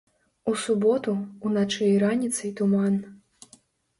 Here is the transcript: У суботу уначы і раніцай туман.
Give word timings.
У 0.51 0.53
суботу 0.61 1.11
уначы 1.49 1.83
і 1.89 1.99
раніцай 2.03 2.51
туман. 2.61 2.95